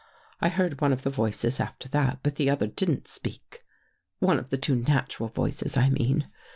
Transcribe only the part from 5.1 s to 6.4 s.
voices, I mean.